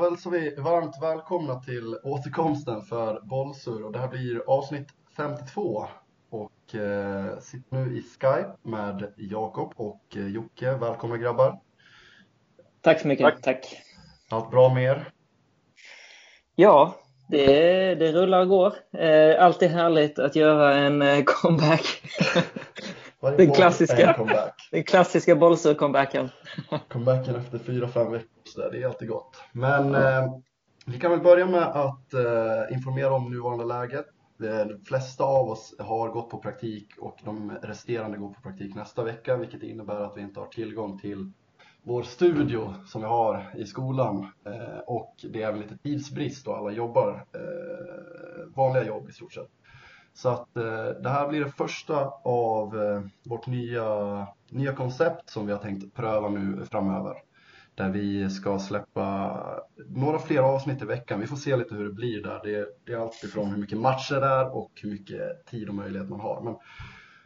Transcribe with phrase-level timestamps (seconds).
[0.00, 5.86] hälsar vi varmt välkomna till återkomsten för Bollsur och det här blir avsnitt 52
[6.30, 10.72] och eh, sitter nu i Skype med Jakob och eh, Jocke.
[10.74, 11.60] Välkomna grabbar!
[12.80, 13.42] Tack så mycket, tack!
[13.42, 13.82] tack.
[14.30, 15.12] Allt bra med er?
[16.54, 16.94] Ja,
[17.28, 17.46] det,
[17.94, 18.74] det rullar och går.
[18.92, 22.02] Eh, alltid härligt att göra en eh, comeback.
[23.20, 24.26] den klassiska,
[24.70, 26.28] den klassiska bollsur-comebacken.
[26.88, 29.36] Comebacken efter fyra, fem veckor, så där, det är alltid gott.
[29.52, 30.34] Men eh,
[30.86, 34.06] vi kan väl börja med att eh, informera om nuvarande läget.
[34.38, 39.04] De flesta av oss har gått på praktik och de resterande går på praktik nästa
[39.04, 41.32] vecka, vilket innebär att vi inte har tillgång till
[41.82, 46.56] vår studio som vi har i skolan eh, och det är även lite tidsbrist och
[46.56, 49.50] alla jobbar eh, vanliga jobb i stort sett.
[50.14, 55.46] Så att eh, det här blir det första av eh, vårt nya, nya koncept som
[55.46, 57.14] vi har tänkt pröva nu framöver.
[57.74, 59.36] Där vi ska släppa
[59.88, 61.20] några fler avsnitt i veckan.
[61.20, 62.40] Vi får se lite hur det blir där.
[62.44, 65.74] Det, det är allt ifrån hur mycket matcher det är och hur mycket tid och
[65.74, 66.40] möjlighet man har.
[66.40, 66.56] Men,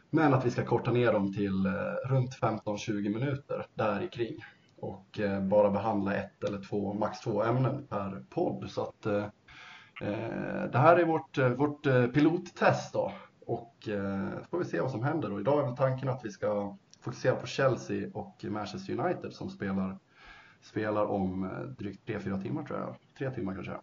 [0.09, 4.37] men att vi ska korta ner dem till eh, runt 15-20 minuter där i kring
[4.79, 8.69] och eh, bara behandla ett eller två, max två ämnen per podd.
[8.69, 9.25] Så att eh,
[10.71, 13.11] det här är vårt, eh, vårt eh, pilottest då
[13.45, 15.33] och så får vi se vad som händer.
[15.33, 19.49] Och idag är väl tanken att vi ska fokusera på Chelsea och Manchester United som
[19.49, 19.97] spelar,
[20.61, 22.95] spelar om drygt 3-4 timmar tror jag.
[23.17, 23.73] Tre timmar kanske.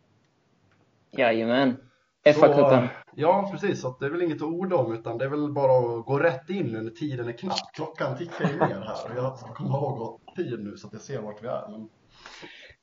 [1.10, 1.76] Jajamän.
[2.24, 2.88] FA-cupen.
[3.14, 3.80] Ja, precis.
[3.80, 6.18] Så det är väl inget att orda om utan det är väl bara att gå
[6.18, 7.72] rätt in när tiden är knapp.
[7.74, 11.02] Klockan tickar ju ner här och jag ska komma ihåg tid nu så att jag
[11.02, 11.68] ser vart vi är.
[11.70, 11.88] Men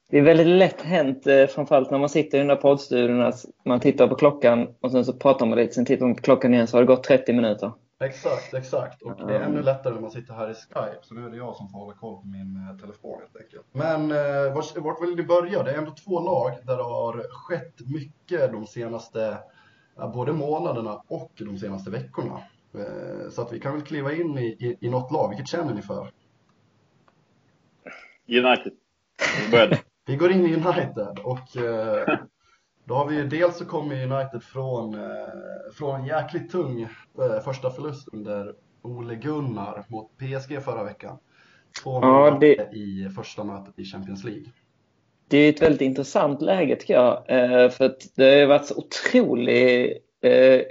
[0.09, 3.45] det är väldigt lätt hänt, eh, framförallt när man sitter i den där poddstudion, att
[3.65, 6.53] man tittar på klockan och sen så pratar man lite, sen tittar man på klockan
[6.53, 7.71] igen så har det gått 30 minuter.
[8.03, 9.01] Exakt, exakt.
[9.01, 11.37] Och det är ännu lättare när man sitter här i Skype, så nu är det
[11.37, 13.65] jag som får hålla koll på min eh, telefon helt enkelt.
[13.71, 15.63] Men eh, vart, vart vill ni börja?
[15.63, 19.37] Det är ändå två lag där det har skett mycket de senaste,
[20.13, 22.41] både månaderna och de senaste veckorna.
[22.73, 25.29] Eh, så att vi kan väl kliva in i, i, i något lag.
[25.29, 26.11] Vilket känner ni för?
[28.27, 28.73] United.
[30.09, 32.19] Vi går in i United och eh,
[32.85, 35.09] då har vi ju dels så kommer United från, eh,
[35.73, 41.17] från en jäkligt tung eh, första förlust under Ole Gunnar mot PSG förra veckan.
[41.83, 42.69] Två ja, det...
[42.73, 44.45] i första mötet i Champions League.
[45.27, 47.23] Det är ett väldigt intressant läge tycker jag.
[47.73, 49.97] För att det har varit så otrolig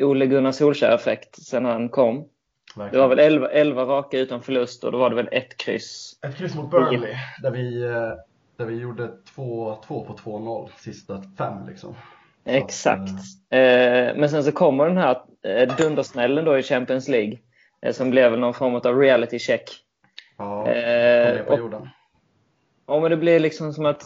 [0.00, 2.16] Ole Gunnar Solskjaer-effekt sedan han kom.
[2.76, 2.93] Verkligen.
[2.93, 6.19] Det var väl 11, 11 raka utan förlust och då var det väl ett kryss.
[6.26, 7.84] Ett kryss mot Burnley där vi
[8.59, 11.95] där vi gjorde 2 på 2-0 sista fem liksom.
[12.45, 13.01] Exakt.
[13.01, 17.39] Att, eh, men sen så kommer den här eh, dundersnällen då i Champions League.
[17.83, 19.71] Eh, som blev någon form av reality check.
[20.37, 21.89] Ja, eh, på jorden.
[22.87, 24.03] Ja, men det blir liksom som att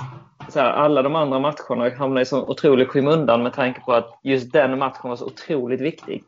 [0.54, 4.52] här, alla de andra matcherna hamnar i så otrolig skymundan med tanke på att just
[4.52, 6.24] den matchen var så otroligt viktig.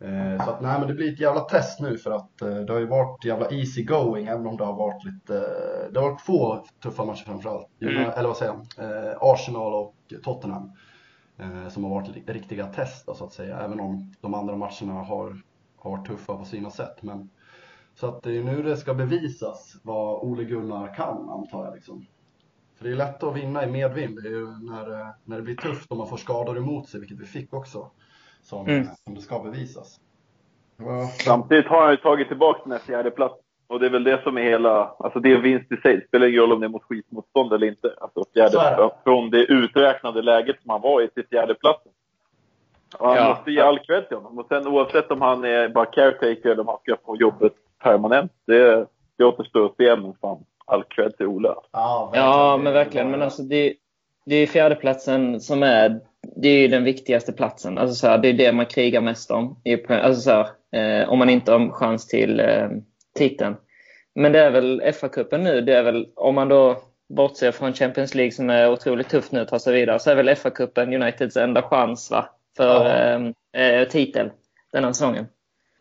[0.00, 2.72] Eh, så att nej men det blir ett jävla test nu för att eh, det
[2.72, 6.10] har ju varit jävla easy going även om det har varit lite, eh, det har
[6.10, 7.68] varit två tuffa matcher framförallt.
[7.80, 8.10] Mm.
[8.10, 10.72] Eller vad säger jag, Arsenal och Tottenham.
[11.68, 15.42] Som har varit riktiga test då, så att säga, även om de andra matcherna har,
[15.76, 17.02] har varit tuffa på sina sätt.
[17.02, 17.30] Men,
[17.94, 22.06] så att det är nu det ska bevisas vad Ole Gunnar kan antar jag liksom.
[22.76, 25.56] För det är lätt att vinna i medvind, det är ju när, när det blir
[25.56, 27.90] tufft och man får skador emot sig, vilket vi fick också
[28.46, 28.86] som, mm.
[29.04, 30.00] som det ska bevisas.
[31.24, 33.42] Samtidigt har han ju tagit tillbaka den här fjärde platsen.
[33.68, 35.96] Och det är väl det som är hela, alltså det är vinst i sig.
[35.96, 37.94] Det spelar ingen roll om det är mot skitmotstånd eller inte.
[38.00, 41.92] Alltså fjärde, från det uträknade läget som han var i till fjärdeplatsen.
[42.98, 43.28] Och han ja.
[43.28, 44.38] måste ge all cred till honom.
[44.38, 47.52] Och sen oavsett om han är bara caretaker eller om han ska få jobbet
[47.82, 48.86] permanent, det,
[49.18, 49.96] det återstår att se.
[49.96, 51.54] Men fan, all cred till Ola.
[51.72, 53.10] Ja, ja men verkligen.
[53.10, 53.74] Men alltså det,
[54.26, 56.00] det är fjärdeplatsen som är
[56.36, 57.78] det är den viktigaste platsen.
[57.78, 59.60] Alltså så här, det är det man krigar mest om.
[59.88, 60.48] Alltså så här,
[61.02, 62.68] eh, om man inte har chans till eh,
[63.14, 63.56] titeln.
[64.14, 65.60] Men det är väl FA-cupen nu.
[65.60, 69.40] Det är väl, om man då bortser från Champions League som är otroligt tufft nu
[69.40, 72.28] att ta sig vidare, så är väl FA-cupen Uniteds enda chans va?
[72.56, 73.32] för ja.
[73.52, 74.30] eh, eh titel
[74.72, 75.26] denna säsongen.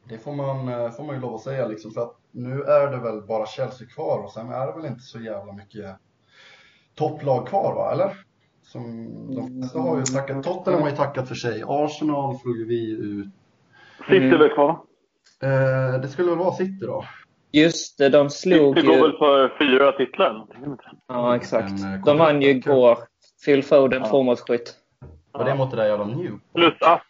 [0.10, 2.92] Det får man, eh, får man ju lov att säga liksom, för att nu är
[2.92, 5.96] det väl bara Chelsea kvar och sen är det väl inte så jävla mycket
[6.96, 8.25] topplag kvar va, eller?
[8.75, 10.44] Som de flesta har ju tackat.
[10.44, 11.63] Tottenham har ju tackat för sig.
[11.68, 13.27] Arsenal flög vi ut.
[14.07, 14.69] City är väl kvar?
[15.44, 17.06] Eh, det skulle väl vara City då.
[17.51, 20.45] Just det, de slog City går väl för fyra titlar?
[21.07, 21.72] Ja, exakt.
[21.72, 22.98] En, de vann ju igår.
[23.45, 24.10] Phil Foden, ja.
[24.10, 24.75] tvåmålsskytt.
[25.31, 26.39] Var det mot det där jävla New?
[26.54, 26.74] Plus.
[26.80, 27.01] Ja.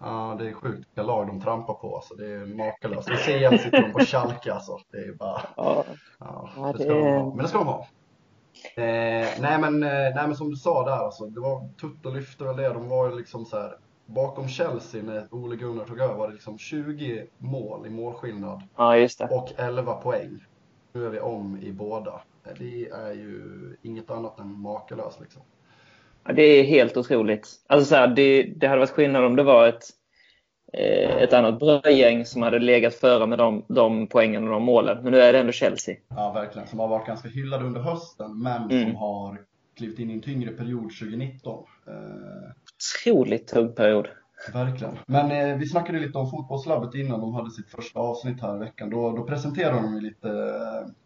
[0.00, 1.96] Ja, det är sjukt vilka lag de trampar på.
[1.96, 2.14] Alltså.
[2.14, 3.10] Det är makalöst.
[3.10, 4.78] I CL sitter de på Schalke alltså.
[4.92, 5.40] Det är bara...
[5.56, 5.84] Ja.
[6.18, 7.34] ja det, ska de ha.
[7.34, 7.86] Men det ska de ha.
[8.76, 12.44] Eh, nej, men, eh, nej men som du sa där alltså, det var Tutto lyfte
[12.44, 12.68] väl det.
[12.68, 13.76] De var ju liksom så här,
[14.06, 18.62] bakom Chelsea när Ole Gunnar tog över var det liksom 20 mål i målskillnad.
[18.76, 19.24] Ja, just det.
[19.24, 20.44] Och 11 poäng.
[20.92, 22.20] Nu är vi om i båda.
[22.58, 23.42] Det är ju
[23.82, 25.42] inget annat än makalöst liksom.
[26.24, 27.48] Ja, det är helt otroligt.
[27.66, 29.86] Alltså så här, det, det hade varit skillnad om det var ett, eh,
[30.72, 35.02] ett annat bra gäng som hade legat före med de, de poängen och de målen.
[35.02, 35.96] Men nu är det ändå Chelsea.
[36.08, 36.68] Ja, verkligen.
[36.68, 38.84] Som har varit ganska hyllade under hösten, men mm.
[38.84, 39.38] som har
[39.76, 41.64] klivit in i en tyngre period 2019.
[41.86, 41.92] Eh...
[43.04, 44.08] Otroligt tung period.
[44.52, 44.98] Verkligen.
[45.06, 48.58] Men eh, vi snackade lite om fotbollslabbet innan de hade sitt första avsnitt här i
[48.58, 48.90] veckan.
[48.90, 50.30] Då, då presenterade de lite,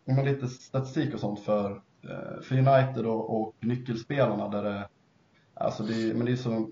[0.08, 1.70] eh, lite statistik och sånt för,
[2.02, 4.48] eh, för United och, och nyckelspelarna.
[4.48, 4.88] Där det,
[5.54, 6.70] alltså det, men det är, så,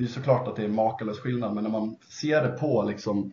[0.00, 3.32] det är såklart att det är makalös skillnad, men när man ser det på liksom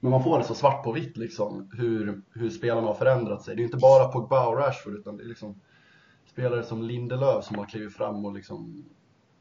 [0.00, 3.56] men man får det så svart på vitt liksom, hur, hur spelarna har förändrat sig.
[3.56, 5.60] Det är inte bara Pogba och Rashford, utan det är liksom
[6.26, 8.84] spelare som Lindelöf som har klivit fram och liksom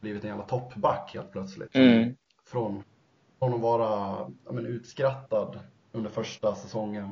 [0.01, 1.75] blivit en jävla toppback helt plötsligt.
[1.75, 2.15] Mm.
[2.45, 2.83] Från,
[3.39, 4.17] från att vara
[4.51, 5.59] men, utskrattad
[5.91, 7.09] under första säsongen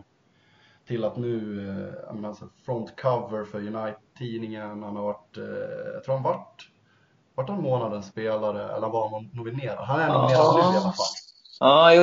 [0.87, 6.03] till att nu, eh, menar, alltså front cover för United-tidningen, han har varit, eh, jag
[6.03, 6.71] tror han vart,
[7.37, 9.77] vart han månadens spelare eller var han nominerad?
[9.77, 11.15] Han är nominerad nu i alla fall.
[11.59, 11.93] Ja,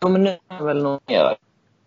[0.00, 1.36] jo, men nu är han väl nominerad.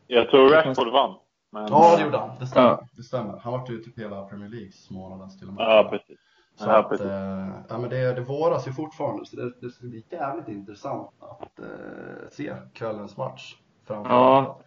[0.07, 1.15] Jag tror Rashford vann.
[1.51, 1.67] Men...
[1.69, 2.29] Ja, det gjorde han.
[2.39, 2.69] Det stämmer.
[2.69, 2.87] Ja.
[2.97, 3.39] Det stämmer.
[3.43, 5.63] Han vart ju typ hela Premier Leagues månadens till och med.
[5.63, 6.19] Ja, precis.
[6.55, 9.87] Så ja, att, eh, ja, men det, det våras ju fortfarande så det, det ska
[9.87, 13.55] bli jävligt intressant att eh, se kvällens match.
[13.87, 14.59] Ja.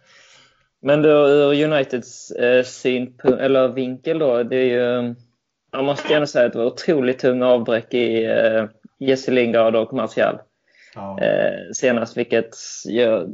[0.79, 5.15] Men då ur Uniteds eh, synpunkt, eller vinkel då, det är ju,
[5.75, 8.65] jag måste gärna säga att det var otroligt tung avbräck i eh,
[8.97, 10.39] Jesse Lingard och Martial.
[10.95, 11.19] Ja.
[11.21, 12.55] Eh, senast, vilket,
[12.87, 13.27] gör,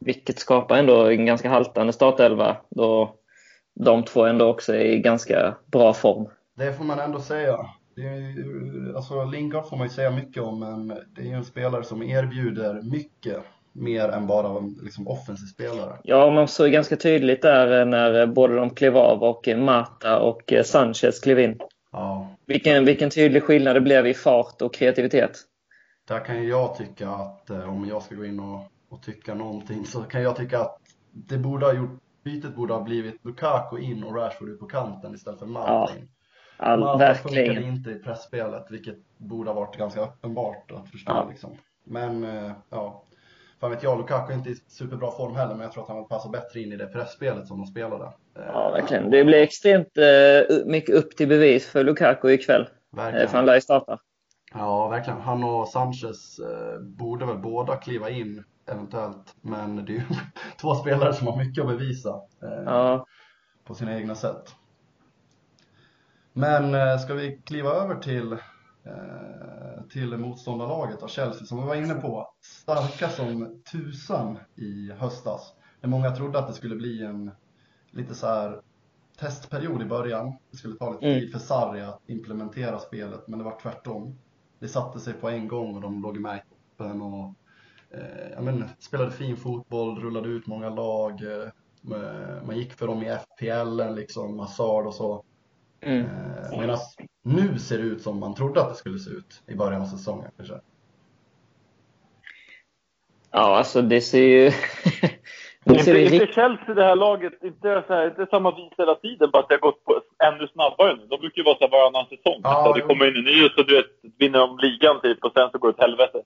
[0.00, 3.14] vilket skapar ändå en ganska haltande startelva då
[3.74, 6.28] de två ändå också är i ganska bra form.
[6.56, 7.58] Det får man ändå säga.
[8.96, 12.02] Alltså Lingard får man ju säga mycket om, men det är ju en spelare som
[12.02, 13.36] erbjuder mycket
[13.72, 15.98] mer än bara liksom, offensiv spelare.
[16.02, 21.20] Ja, man såg ganska tydligt där när både de klev av och Mata och Sanchez
[21.20, 21.60] klev in.
[21.98, 22.28] Ja.
[22.46, 25.38] Vilken, vilken tydlig skillnad det blev i fart och kreativitet.
[26.08, 29.34] Där kan ju jag tycka att, eh, om jag ska gå in och, och tycka
[29.34, 30.78] någonting, så kan jag tycka att
[31.12, 35.14] det borde ha gjort, bytet borde ha blivit Lukaku in och Rashford ut på kanten
[35.14, 35.90] istället för Mata ja.
[35.98, 36.08] in.
[36.56, 37.46] All, Malta verkligen.
[37.46, 41.12] funkade inte i pressspelet, vilket borde ha varit ganska uppenbart att förstå.
[41.12, 41.26] Ja.
[41.30, 41.50] Liksom.
[41.84, 43.04] Men eh, ja,
[43.60, 46.08] fan vet jag, Lukaku är inte i superbra form heller, men jag tror att han
[46.08, 48.04] passar bättre in i det pressspelet som de spelade.
[48.04, 49.10] Eh, ja, verkligen.
[49.10, 52.68] Det blir extremt eh, mycket upp till bevis för Lukaku ikväll.
[52.92, 53.28] Verkligen.
[53.28, 53.98] för han lär ju starta.
[54.54, 55.20] Ja, verkligen.
[55.20, 56.40] Han och Sanchez
[56.80, 60.02] borde väl båda kliva in eventuellt, men det är ju
[60.60, 62.20] två spelare som har mycket att bevisa
[62.64, 63.06] ja.
[63.64, 64.54] på sina egna sätt.
[66.38, 71.74] Men eh, ska vi kliva över till, eh, till motståndarlaget av Chelsea som vi var
[71.74, 72.28] inne på.
[72.40, 75.54] Starka som tusan i höstas.
[75.80, 77.30] Där många trodde att det skulle bli en
[77.90, 78.62] lite så här
[79.18, 80.36] testperiod i början.
[80.50, 81.20] Det skulle ta lite mm.
[81.20, 84.18] tid för Sarri att implementera spelet, men det var tvärtom.
[84.58, 87.34] Det satte sig på en gång och de låg med i toppen och
[87.90, 91.22] eh, men, spelade fin fotboll, rullade ut många lag.
[91.22, 91.48] Eh,
[92.46, 95.24] man gick för dem i FPL, liksom Hazard och så.
[95.80, 96.06] Mm.
[96.06, 96.78] Eh, Medan
[97.22, 99.86] nu ser det ut som man trodde att det skulle se ut i början av
[99.86, 100.60] säsongen kanske.
[103.30, 104.44] Ja, alltså det ser ju...
[105.64, 108.94] det ser inte, inte Chelsea det här laget, inte, så här, inte samma vis hela
[108.94, 111.06] tiden, bara att det har gått på ännu snabbare nu.
[111.06, 112.40] De brukar ju vara så här varannan säsong.
[112.42, 113.86] Ja, så det kommer in en ny och så du vet,
[114.18, 116.22] vinner de ligan typ och sen så går det åt helvete.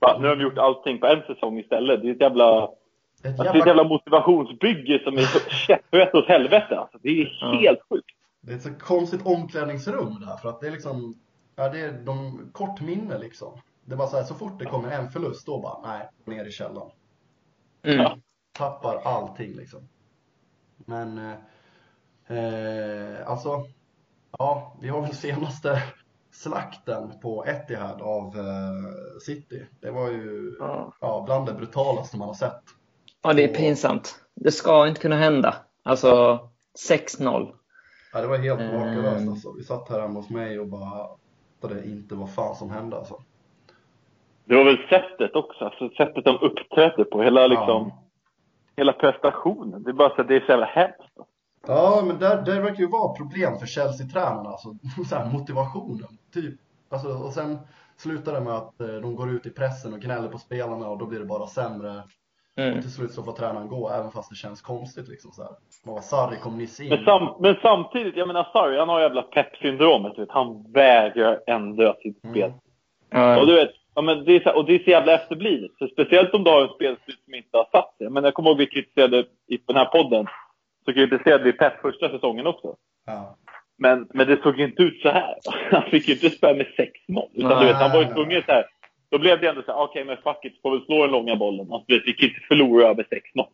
[0.00, 2.02] Bara, nu har de gjort allting på en säsong istället.
[2.02, 2.68] Det är ett jävla...
[3.24, 6.78] Ett jävla, alltså, det är ett jävla motivationsbygge som är käpprätt åt helvete.
[6.78, 7.52] Alltså, det är ja.
[7.52, 8.16] helt sjukt.
[8.40, 11.14] Det är ett så konstigt omklädningsrum där för att det är liksom,
[11.56, 13.52] ja det är de, kort minne liksom.
[13.84, 16.50] Det bara så här, så fort det kommer en förlust då bara, nej, ner i
[16.50, 16.90] källaren.
[17.82, 18.20] Mm.
[18.52, 19.88] Tappar allting liksom.
[20.76, 23.66] Men, eh, eh, alltså,
[24.38, 25.82] ja, vi har väl senaste
[26.30, 29.66] slakten på Etihad av eh, City.
[29.80, 30.92] Det var ju ja.
[31.00, 31.22] ja.
[31.26, 32.62] bland det brutalaste man har sett.
[33.22, 34.14] Ja, det är pinsamt.
[34.34, 35.56] Det ska inte kunna hända.
[35.82, 36.40] Alltså,
[36.90, 37.54] 6-0.
[38.12, 39.28] Ja, det var helt makalöst mm.
[39.28, 39.52] alltså.
[39.52, 41.08] Vi satt här hemma hos mig och bara
[41.62, 43.22] fattade inte vad fan som hände alltså.
[44.44, 48.04] Det var väl sättet också, alltså sättet de uppträdde på, hela liksom, ja.
[48.76, 49.82] hela prestationen.
[49.82, 51.18] Det är bara så att det är så jävla hemskt.
[51.66, 54.68] Ja, men där, där verkar ju vara problem för Chelsea-tränarna, alltså
[55.08, 56.08] så här, motivationen.
[56.34, 56.54] Typ.
[56.90, 57.58] Alltså, och sen
[57.96, 60.98] slutar det med att eh, de går ut i pressen och gnäller på spelarna och
[60.98, 62.02] då blir det bara sämre,
[62.56, 62.76] Mm.
[62.76, 65.52] Och till slut så får tränaren gå, även fast det känns konstigt liksom så här.
[65.86, 66.88] Och Sarri kom nyss in.
[66.88, 70.12] Men, sam men samtidigt, jag menar Sarri, han har jävla pepp-syndromet.
[70.28, 72.34] Han vägrar ändra sitt mm.
[72.34, 72.52] spel.
[73.10, 73.38] Mm.
[73.38, 75.70] Och du vet, ja, men det är så, och det är så jävla efterblivet.
[75.92, 78.10] speciellt om du har en spelstil som inte har satt sig.
[78.10, 80.26] Men jag kommer ihåg vi kritiserade i den här podden,
[80.84, 82.76] så kritiserade vi Pep första säsongen också.
[83.06, 83.36] Ja.
[83.78, 85.34] Men, men det såg inte ut så här.
[85.70, 87.28] Han fick ju inte spela med 6-0.
[87.34, 88.66] Utan du vet, han var ju tvungen så här.
[89.10, 91.10] Då blev det ändå så här, okej okay, men fuck it, får väl slå den
[91.10, 91.72] långa bollen.
[91.72, 93.46] Alltså, vi fick inte förlora över 6-0.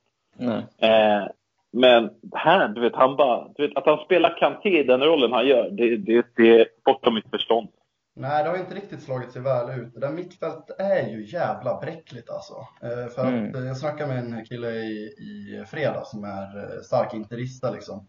[0.79, 1.29] Eh,
[1.73, 5.33] men här, du vet, han bara, du vet, att han spelar Kanté i den rollen
[5.33, 7.69] han gör, det, det, det är bortom mitt förstånd.
[8.21, 9.95] Nej, det har inte riktigt slagit sig väl ut.
[9.95, 12.55] Det där mittfältet är ju jävla bräckligt alltså.
[12.83, 13.51] Eh, för mm.
[13.51, 17.71] att eh, jag snackade med en kille i, i fredag som är eh, stark interista
[17.71, 18.09] liksom.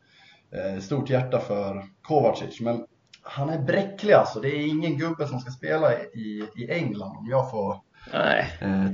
[0.82, 2.86] Stort hjärta för Kovacic, men
[3.22, 4.40] han är bräcklig alltså.
[4.40, 7.82] Det är ingen gubbe som ska spela i, i England om jag får
[8.14, 8.46] nej.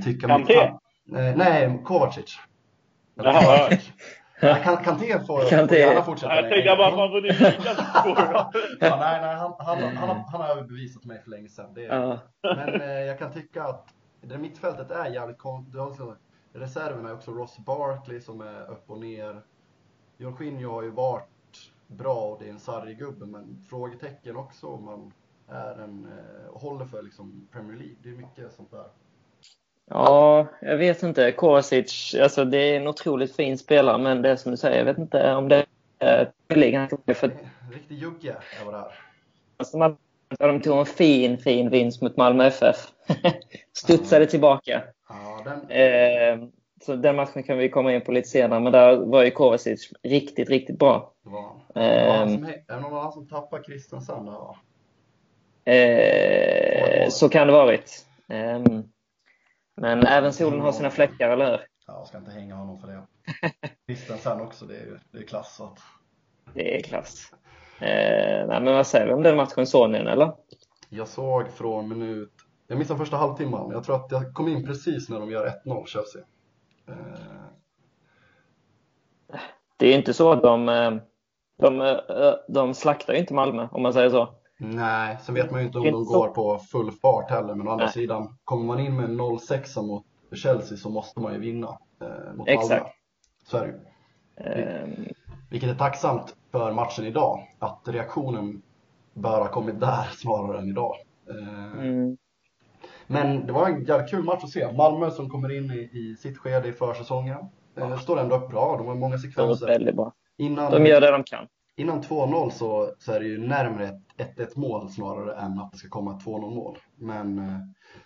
[0.04, 0.28] Tycka?
[0.28, 2.38] Eh, nej, Kovacic.
[3.14, 3.70] Jaha.
[4.40, 5.68] Kan, Kanté får, Kanté.
[5.68, 6.34] får gärna fortsätta.
[6.34, 10.48] Jag tänkte bara, man får inte ja, Nej, nej, han, han, han, han, han har
[10.48, 11.74] överbevisat mig för länge sedan.
[11.74, 12.18] Det ja.
[12.42, 15.74] Men eh, jag kan tycka att det mittfältet är jävligt konstigt.
[16.52, 19.42] Reserverna är också Ross Barkley som är upp och ner.
[20.18, 24.84] Jorginho har ju varit bra och det är en sarrig gubbe men frågetecken också om
[24.84, 25.12] man
[25.48, 26.08] är en,
[26.50, 27.96] och eh, håller för liksom Premier League.
[28.02, 28.86] Det är mycket sånt där.
[29.90, 31.32] Ja, jag vet inte.
[31.32, 34.84] Korsic, alltså det är en otroligt fin spelare men det är som du säger, jag
[34.84, 35.66] vet inte om det
[35.98, 36.88] är ligan.
[36.88, 37.30] För...
[37.72, 39.06] Riktig jugge vad det är.
[39.56, 39.96] Alltså,
[40.38, 42.76] de tog en fin, fin vinst mot Malmö FF.
[43.72, 44.82] Studsade tillbaka.
[45.08, 45.70] Ja, den...
[45.70, 46.48] eh,
[46.82, 49.92] så den matchen kan vi komma in på lite senare, men där var ju Kovacic
[50.02, 51.12] riktigt, riktigt bra.
[51.22, 52.44] Det var han.
[52.44, 54.56] Är det någon annan som tappar Kristensen där va?
[55.72, 58.06] Eh, så kan det varit.
[58.28, 58.60] Eh,
[59.76, 61.66] men även solen har sina fläckar, eller hur?
[61.86, 63.06] Ja, jag ska inte hänga honom för det.
[63.86, 65.60] Kristensen också, det är ju det är klass.
[65.60, 65.78] Att...
[66.54, 67.32] Det är klass.
[67.80, 69.66] Eh, nej, men vad säger du om den matchen?
[69.66, 70.32] Såg ni den, eller?
[70.88, 72.32] Jag såg från minut...
[72.66, 73.70] Jag missade första halvtimman.
[73.70, 76.22] Jag tror att jag kom in precis när de gör 1-0, Chelsea.
[79.76, 80.94] Det är inte så att de, eh,
[81.58, 84.34] de, eh, de slaktar ju inte Malmö, om man säger så.
[84.58, 87.54] Nej, sen vet man ju inte om de går på full fart heller.
[87.54, 87.94] Men å andra Nej.
[87.94, 92.34] sidan, kommer man in med en 0-6 mot Chelsea så måste man ju vinna eh,
[92.34, 92.70] mot Exakt.
[92.70, 92.88] Malmö.
[93.44, 94.82] Så är det ju.
[94.82, 95.06] Um...
[95.50, 98.62] Vilket är tacksamt för matchen idag, att reaktionen
[99.14, 100.96] bör ha kommit där snarare än idag.
[101.78, 102.16] Mm.
[103.06, 104.72] Men det var en jävligt kul match att se.
[104.72, 107.38] Malmö som kommer in i, i sitt skede i försäsongen.
[107.76, 108.76] Eh, står ändå upp bra.
[108.76, 109.66] De har många sekvenser.
[109.66, 110.12] väldigt bra.
[110.38, 111.46] Innan, de gör det de kan.
[111.78, 115.78] Innan 2-0 så, så är det ju närmare ett 1-1 mål snarare än att det
[115.78, 116.78] ska komma ett 2-0 mål.
[116.96, 117.58] Men eh,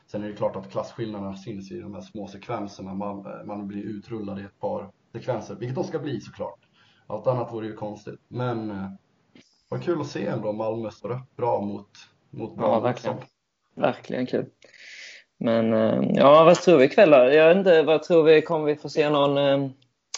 [0.07, 2.95] sen är det klart att klasskillnaderna syns i de här små sekvenserna.
[2.95, 6.59] Man, eh, man blir utrullad i ett par sekvenser, vilket de ska bli såklart.
[7.07, 8.21] Allt annat vore ju konstigt.
[8.29, 8.91] Men eh,
[9.69, 11.91] vad kul att se ändå Malmö står upp bra mot,
[12.31, 13.17] mot bra Ja, verkligen.
[13.75, 14.47] Verkligen kul.
[15.39, 17.17] Men eh, ja, vad tror vi ikväll då?
[17.17, 18.43] Jag vet inte, vad tror vi?
[18.43, 19.71] Kommer vi få se någon, eh,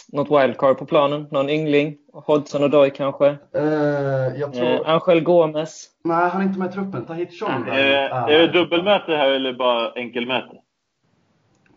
[0.07, 1.27] något wildcard på planen?
[1.31, 1.97] Någon yngling?
[2.13, 3.37] Hodgson och Doy kanske?
[3.55, 3.63] Uh,
[4.39, 4.65] jag tror...
[4.65, 5.89] Uh, Angel Gomes?
[6.03, 7.05] Nej, han är inte med i truppen.
[7.05, 7.67] Tahit Chong.
[7.67, 10.55] Uh, är det dubbelmöte här eller bara enkelmöte?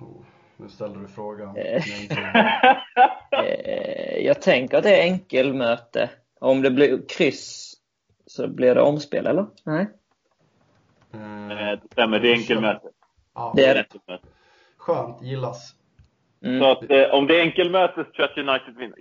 [0.01, 0.25] Oh,
[0.57, 1.57] nu ställer du frågan.
[4.25, 6.11] jag tänker att det är enkelmöte.
[6.41, 7.75] Om det blir kryss
[8.27, 9.47] så blir det omspel, eller?
[9.65, 9.87] Nej?
[11.15, 12.89] Uh, det stämmer, det är enkelmöte.
[13.35, 13.87] Ja, det är det.
[14.77, 15.75] Skönt, gillas.
[16.45, 16.61] Mm.
[16.61, 18.99] Så att, eh, om det är enkelmöte så tror jag att United vinner.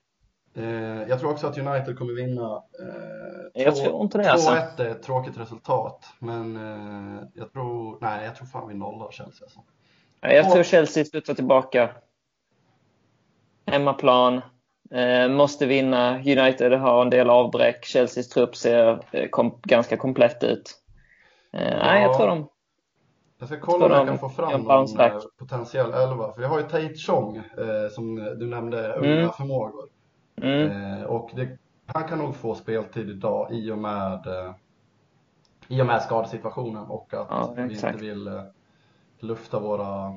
[0.57, 2.63] Eh, jag tror också att United kommer vinna.
[3.53, 4.49] Eh, jag tror inte det alltså.
[4.51, 6.05] 2-1 är ett tråkigt resultat.
[6.19, 9.59] Men eh, jag tror, nej jag tror fan vi nollar Chelsea alltså.
[10.21, 11.89] Jag tror Chelsea slutar tillbaka.
[13.65, 14.41] Hemmaplan.
[14.91, 16.17] Eh, måste vinna.
[16.17, 17.85] United har en del avbräck.
[17.85, 20.71] Chelseas trupp ser eh, kom, ganska komplett ut.
[21.53, 21.77] Eh, ja.
[21.77, 22.47] Nej, jag tror de
[23.39, 26.31] jag ska kolla om jag kan få fram någon eh, potentiell elva.
[26.31, 29.29] För vi har ju Tate Chong eh, som du nämnde, unga mm.
[29.29, 29.89] förmågor.
[30.41, 30.71] Mm.
[30.71, 34.53] Eh, och det, han kan nog få speltid idag i och med, eh,
[35.67, 38.41] i och med skadesituationen och att ja, vi inte vill eh,
[39.19, 40.07] lufta våra,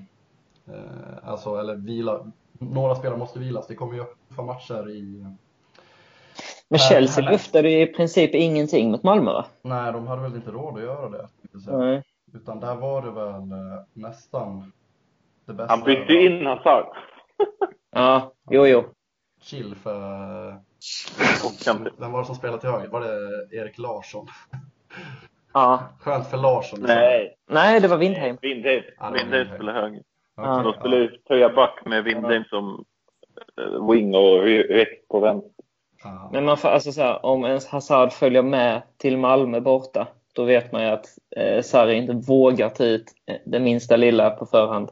[0.66, 2.32] eh, alltså eller vila.
[2.52, 3.66] Några spelare måste vilas.
[3.66, 5.26] Det kommer ju upp matcher i
[6.70, 9.46] men Chelsea luftade i princip ingenting mot Malmö va?
[9.62, 11.28] Nej, de hade väl inte råd att göra det.
[11.66, 12.02] Nej.
[12.38, 14.72] Utan där var det väl eh, nästan
[15.46, 15.72] det bästa.
[15.72, 16.86] Han bytte in Hazard.
[17.90, 18.84] ja, jo, jo.
[19.40, 20.50] Chill för...
[21.98, 22.88] Vem var det som spelade till höger?
[22.88, 24.26] Var det Erik Larsson?
[25.52, 25.82] Ja.
[26.00, 26.78] Skönt för Larsson.
[26.82, 27.36] Nej.
[27.50, 28.36] Nej, det var Windheim.
[28.42, 28.82] Windheim.
[28.98, 30.02] Ja, Windheim spelade höger.
[30.36, 32.84] Okay, de spelar ju treback med Windheim som
[33.60, 35.64] eh, wing och Rex på vänster.
[36.32, 40.06] Men man får, alltså så här, om ens Hazard följer med till Malmö borta,
[40.38, 44.30] då vet man ju att eh, Sarri inte vågar ta ut eh, det minsta lilla
[44.30, 44.90] på förhand.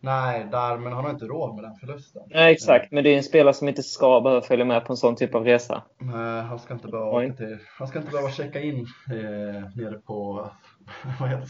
[0.00, 2.22] Nej, där, men han har inte råd med den förlusten.
[2.26, 2.92] Nej, exakt.
[2.92, 5.34] Men det är en spelare som inte ska behöva följa med på en sån typ
[5.34, 5.82] av resa.
[5.98, 9.98] Nej, han ska inte behöva, åka till, han ska inte behöva checka in eh, nere
[10.06, 10.50] på
[11.20, 11.46] vad heter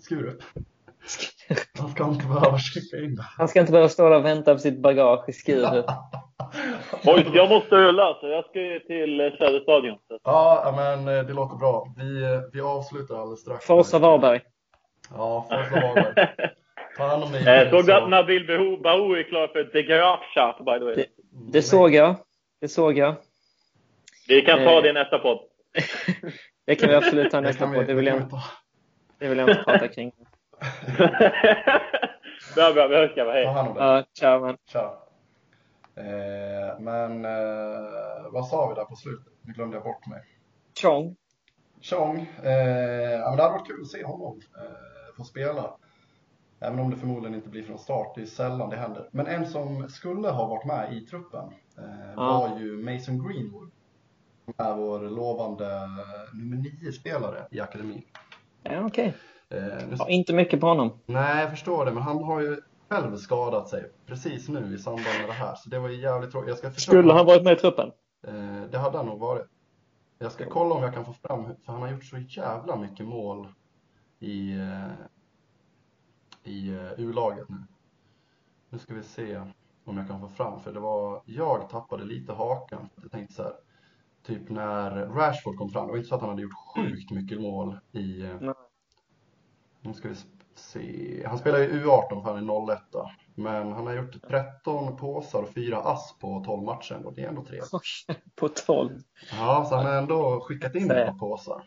[0.00, 0.42] Skurup.
[1.78, 3.18] Han ska inte behöva checka in.
[3.38, 5.86] Han ska inte behöva stå där och vänta på sitt bagage i Skurup.
[7.04, 9.98] Oj, jag måste öla så jag ska till Söderstadion.
[10.24, 11.86] Ja, men eh, det låter bra.
[11.96, 13.66] Vi, eh, vi avslutar alldeles strax.
[13.66, 14.40] Forza Varberg.
[15.10, 16.14] Ja, Forza Varberg.
[16.96, 17.44] Ta hand om dig.
[17.64, 18.46] Eh, såg du att Nabil
[18.82, 20.20] Bahoui är klar för The Graf
[20.58, 20.94] by the way?
[20.94, 21.06] Det,
[21.52, 22.16] det såg jag.
[22.60, 23.14] Det såg jag.
[24.28, 25.40] Vi kan ta det i nästa podd.
[26.66, 27.86] det kan vi absolut ta i nästa podd.
[27.86, 28.22] Det vill, jag,
[29.18, 30.12] det vill jag inte prata kring.
[32.54, 32.88] bra, bra.
[32.88, 33.32] Vi hörs grabbar.
[33.32, 33.44] Hej.
[33.44, 33.84] Ta hand om dig.
[33.84, 34.56] Ja, ciao man.
[34.72, 35.09] Ciao.
[36.00, 39.32] Eh, men eh, vad sa vi där på slutet?
[39.42, 40.22] Nu glömde jag bort mig.
[40.82, 41.16] Chong.
[41.82, 42.30] Chong.
[42.42, 42.52] Eh,
[43.10, 44.40] ja, men det hade varit kul att se honom
[45.20, 45.76] få spela.
[46.60, 48.12] Även om det förmodligen inte blir från start.
[48.14, 49.08] Det är sällan det händer.
[49.12, 51.44] Men en som skulle ha varit med i truppen
[51.78, 52.48] eh, ja.
[52.50, 53.70] var ju Mason Greenwood.
[54.44, 55.88] Som är vår lovande
[56.34, 58.02] nummer nio spelare i akademin.
[58.62, 59.14] Ja, okej.
[59.48, 59.60] Okay.
[59.60, 60.98] Eh, ja, inte mycket på honom.
[61.06, 61.92] Nej, jag förstår det.
[61.92, 62.60] Men han har ju
[62.90, 65.54] själv skadat sig precis nu i samband med det här.
[65.54, 66.48] Så det var ju jävligt tråkigt.
[66.48, 66.98] Jag ska försöka...
[66.98, 67.92] Skulle han varit med i truppen?
[68.26, 69.46] Eh, det hade han nog varit.
[70.18, 73.06] Jag ska kolla om jag kan få fram, för han har gjort så jävla mycket
[73.06, 73.48] mål
[74.18, 74.90] i, eh,
[76.44, 77.56] i eh, U-laget nu.
[78.68, 79.40] Nu ska vi se
[79.84, 82.88] om jag kan få fram, för det var, jag tappade lite hakan.
[83.02, 83.52] Jag tänkte så här,
[84.22, 87.40] typ när Rashford kom fram, det var inte så att han hade gjort sjukt mycket
[87.40, 88.28] mål i...
[88.40, 88.54] Nej.
[89.80, 90.14] Nu ska vi
[90.54, 91.24] se.
[91.26, 92.80] Han spelar ju U18 för han är 01
[93.34, 97.28] Men han har gjort 13 påsar och 4 ass på 12 matcher och det är
[97.28, 97.70] ändå trevligt.
[98.36, 98.90] på 12?
[99.32, 101.62] Ja, så han har ändå skickat in par påsar.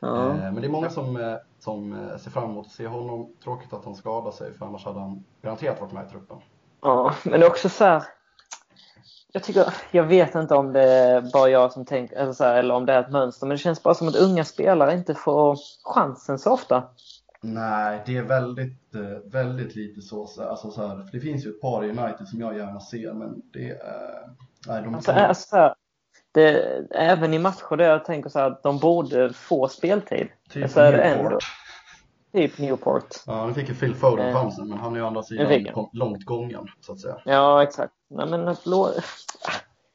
[0.00, 0.30] Ja.
[0.30, 3.32] Eh, men det är många som, eh, som eh, ser fram emot att se honom.
[3.44, 6.36] Tråkigt att han skadar sig för annars hade han garanterat varit med i truppen.
[6.82, 8.02] Ja, men också så här.
[9.32, 12.86] Jag, tycker, jag vet inte om det är bara jag som tänker, eller, eller om
[12.86, 16.38] det är ett mönster, men det känns bara som att unga spelare inte får chansen
[16.38, 16.84] så ofta.
[17.44, 20.28] Nej, det är väldigt, eh, väldigt lite så.
[20.38, 23.42] Alltså så här, det finns ju ett par i United som jag gärna ser, men
[23.52, 24.30] det är...
[24.66, 25.74] Nej, de alltså, alltså,
[26.32, 30.28] det, även i matcher där jag tänker så här att de borde få speltid.
[30.50, 31.04] Typ alltså, Newport.
[31.04, 31.38] Ändå,
[32.32, 33.08] typ Newport.
[33.26, 35.88] Ja, nu fick ju Phil Foden eh, chansen, men han är ju å andra sidan
[35.92, 37.16] långt gången, så att säga.
[37.24, 37.92] Ja, exakt.
[38.10, 38.66] Nej, men att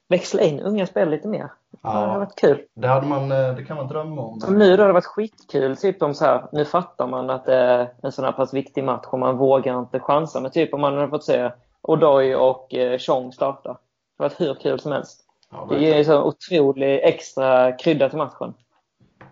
[0.09, 1.51] växla in unga spel lite mer.
[1.81, 2.61] Ja, det hade varit kul.
[2.73, 4.39] Det, hade man, eh, det kan man drömma om.
[4.39, 5.77] Som nu då, det hade varit skitkul.
[5.77, 8.83] Typ om så här, nu fattar man att det är en sån här pass viktig
[8.83, 10.39] match och man vågar inte chansa.
[10.39, 13.69] Men typ om man hade fått se Odoi och eh, Chong starta.
[13.69, 15.25] Det hade varit hur kul som helst.
[15.51, 18.53] Ja, det ger ju så otrolig extra krydda till matchen.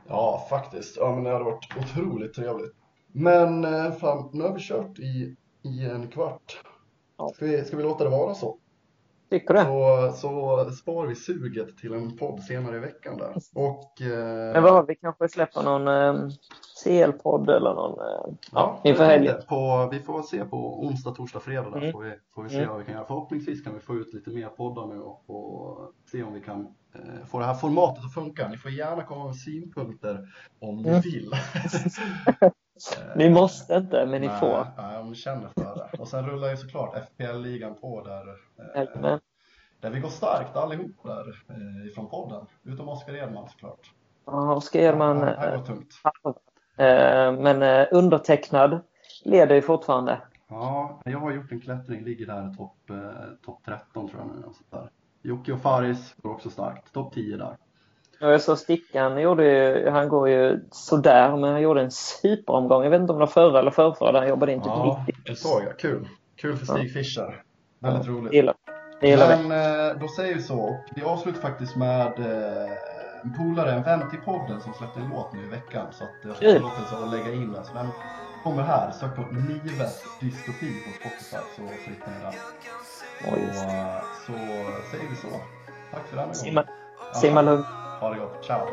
[0.07, 0.97] Ja, faktiskt.
[0.97, 2.73] Ja, men det hade varit otroligt trevligt.
[3.11, 6.61] Men eh, fan, nu har vi kört i, i en kvart.
[7.33, 8.57] Ska vi, ska vi låta det vara så?
[9.29, 9.59] Tycker du?
[9.59, 13.35] Så, så spar vi suget till en podd senare i veckan där.
[13.55, 14.53] Och, eh...
[14.53, 16.29] Men vad har vi kanske släpper någon eh,
[16.83, 19.35] CL-podd eller någon eh, ja, inför helgen?
[19.47, 21.91] På, vi får se på onsdag, torsdag, fredag där mm.
[21.91, 22.69] får vi, får vi se mm.
[22.69, 23.05] vad vi kan göra.
[23.05, 26.67] Förhoppningsvis kan vi få ut lite mer poddar nu och, och se om vi kan
[26.95, 28.47] eh, få det här formatet att funka.
[28.47, 30.27] Ni får gärna komma med synpunkter
[30.59, 31.01] om ni mm.
[31.01, 31.31] vill.
[33.15, 34.67] Ni måste inte, men ni nej, får.
[34.77, 35.97] Nej, om ni känner för det.
[35.99, 38.27] Och sen rullar ju såklart FPL-ligan på där.
[38.75, 39.17] Eh,
[39.79, 42.45] där vi går starkt allihop där eh, ifrån podden.
[42.63, 43.91] Utom Oskar Edman såklart.
[44.25, 45.17] Ja, Oskar Edman.
[45.17, 45.93] Ja, det går tungt.
[46.77, 48.79] Eh, men eh, undertecknad
[49.23, 50.21] leder ju fortfarande.
[50.47, 54.87] Ja, jag har gjort en klättring, ligger där topp eh, top 13 tror jag nu.
[55.21, 57.57] Jocke och Faris går också starkt, topp 10 där.
[58.19, 62.83] Ja, jag såg Stickan, gjorde ju, han går ju sådär, men han gjorde en superomgång.
[62.83, 65.21] Jag vet inte om det var förra eller förrförra, han jobbade in typ ja, 90.
[65.25, 65.79] det såg jag.
[65.79, 66.07] Kul.
[66.35, 66.93] Kul för Stig ja.
[66.93, 67.43] Fischer.
[67.79, 68.33] Väldigt ja, roligt.
[68.33, 68.55] Gillar.
[69.01, 70.77] Gillar men eh, då säger vi så.
[70.95, 72.71] Vi avslutar faktiskt med eh,
[73.23, 75.85] en polare, en vän till podden som släppte en låt nu i veckan.
[75.91, 77.65] Så att jag ska tillåtelse att lägga in den.
[77.65, 77.87] Så den
[78.43, 78.91] kommer här.
[78.91, 82.33] Sök på Nives dystopi på Spotify så hittar ni den.
[83.31, 84.33] Och, eh, så
[84.91, 85.27] säger vi så.
[85.91, 86.63] Tack för den Simma,
[87.13, 87.65] Simma lugnt.
[87.99, 88.43] Ha det gott.
[88.43, 88.67] Ciao.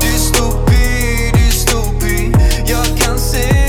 [0.00, 2.32] Dystopi, dystopi.
[2.66, 3.63] Jag kan se